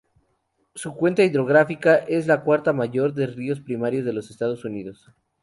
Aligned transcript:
Su 0.73 0.95
cuenca 0.95 1.23
hidrográfica 1.23 1.95
es 1.97 2.25
la 2.25 2.41
cuarta 2.41 2.73
mayor 2.73 3.13
de 3.13 3.27
ríos 3.27 3.59
primarios 3.61 4.03
de 4.03 4.13
los 4.13 4.31
Estados 4.31 4.65
Unidos. 4.65 5.11